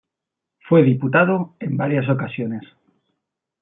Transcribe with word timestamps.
Fue 0.67 0.81
diputado 0.81 1.55
en 1.59 1.77
varias 1.77 2.09
ocasiones. 2.09 2.63